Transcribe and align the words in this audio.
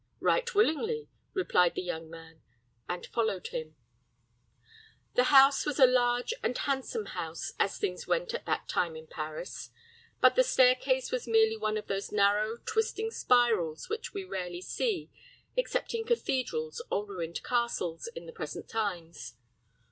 "Right 0.19 0.55
willingly," 0.55 1.09
replied 1.35 1.75
the 1.75 1.83
young 1.83 2.09
man, 2.09 2.41
and 2.89 3.05
followed 3.05 3.49
him. 3.49 3.75
The 5.13 5.25
house 5.25 5.63
was 5.63 5.77
a 5.79 5.85
large 5.85 6.33
and 6.41 6.57
handsome 6.57 7.05
house, 7.05 7.53
as 7.59 7.77
things 7.77 8.07
went 8.07 8.33
at 8.33 8.47
that 8.47 8.67
time 8.67 8.95
in 8.95 9.05
Paris; 9.05 9.69
but 10.19 10.35
the 10.35 10.43
stair 10.43 10.73
case 10.73 11.11
was 11.11 11.27
merely 11.27 11.55
one 11.55 11.77
of 11.77 11.85
those 11.85 12.11
narrow, 12.11 12.57
twisting 12.65 13.11
spirals 13.11 13.89
which 13.89 14.11
we 14.11 14.23
rarely 14.23 14.61
see, 14.61 15.11
except 15.55 15.93
in 15.93 16.03
cathedrals 16.03 16.81
or 16.89 17.05
ruined 17.05 17.43
castles, 17.43 18.09
in 18.15 18.25
the 18.25 18.33
present 18.33 18.67
times. 18.67 19.35